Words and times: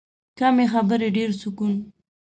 کمې 0.37 0.65
خبرې، 0.73 1.07
ډېر 1.17 1.29
سکون. 1.41 1.73